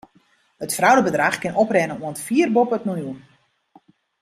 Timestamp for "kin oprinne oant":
1.41-2.23